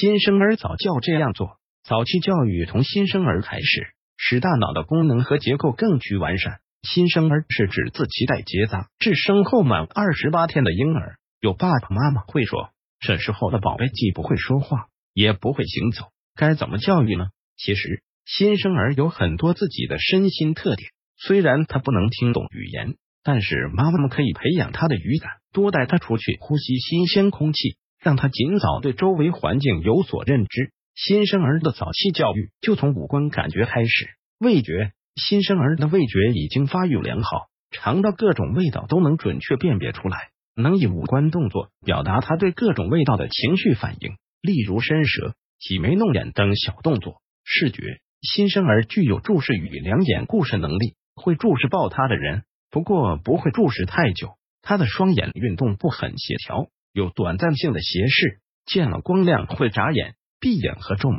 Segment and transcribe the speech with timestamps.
[0.00, 6.60] 新生儿早教这样做，早期教育从新生儿开始，使大脑的功能和结构更趋完善。
[6.80, 11.16] 新生儿是指自脐带结扎至生后满二十八天的婴儿。
[11.42, 17.26] 有爸爸妈妈会说，这时候的宝贝既不会说话，也不会行走，该怎么教育呢？
[17.58, 27.76] 其实，新生儿有很多自己的身心特点，虽然他不能听懂语言，但是妈妈们可以培养他的语感，多带他出去呼吸新鲜空气。
[28.00, 30.72] 让他尽早对周围环境有所认知。
[30.94, 34.08] 新生儿的早期教育就从五官感觉开始。
[34.38, 47.20] 味觉，新生儿的味觉已经发育良好，尝到各种味道都能准确辨别出来，能以五官动作表达他对各种味道的情绪反应，例如伸舌、挤眉弄眼等小动作。
[47.44, 47.82] 视觉，
[48.22, 54.36] 新生儿具有注视与两眼顾视能力，会注视抱他的人，不过不会注视太久。
[54.62, 56.68] 他的双眼运动不很协调。
[56.92, 61.18] 有短暂性的斜视，见了光亮会眨眼、闭眼和皱眉，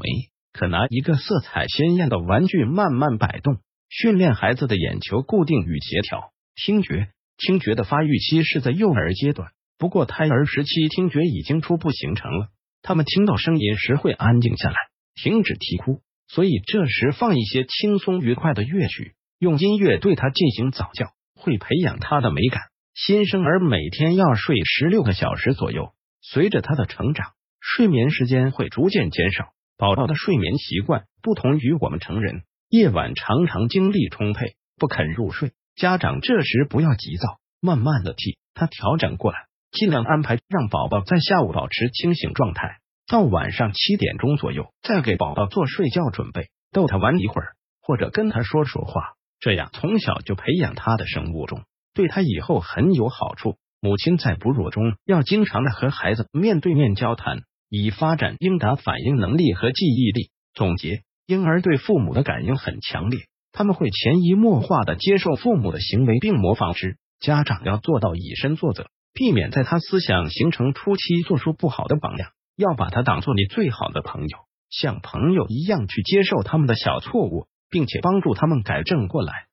[0.51, 6.31] 可拿一个色彩鲜艳的玩具慢慢摆动，训练孩子的眼球固定与协调。
[6.55, 12.49] 听觉，听觉的发育期是在幼儿阶段，不过胎儿时期听觉已经初步形成了。
[12.81, 14.75] 他们听到声音时会安静下来，
[15.15, 22.70] 停止啼哭，所以这时放一些轻松愉快的乐曲，用音乐对他进行早教，会培养他的美感。
[22.93, 29.53] 新生儿每天要睡十六个小时左右，随着他的成长，睡眠时间会逐渐减少。
[29.77, 35.53] 宝宝的睡眠习惯不同于我们成人，夜晚常常精力充沛，不肯入睡。
[35.75, 39.39] 家长这时不要急躁，慢慢的替他调整过来，
[39.71, 51.63] 尽量安排让宝宝在下午保持清醒状态，到晚上七点钟左右再给宝宝做睡觉准备，逗他玩一会儿，或者跟他说说话，这样从小就培养他的生物钟。
[51.93, 53.55] 对他以后很有好处。
[53.79, 60.29] 母亲在哺乳中要经常的和孩子面对面交谈，以发展应答反应能力和记忆力。
[60.53, 66.97] 总结：婴儿对父母的感应很强烈，他们会潜移默化的接受父母的行为并模仿之。
[67.19, 74.37] 家长要做到以身作则，避免在他思想形成初期做出不好的榜样，要把他当做你最好的朋友，
[74.69, 79.47] 像朋友一样去接受他们的小错误，并且帮助他们改正过来。